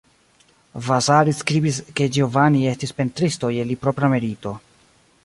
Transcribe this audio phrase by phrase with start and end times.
[0.85, 4.55] Vasari skribis ke Giovanni estis pentristo je li propra merito.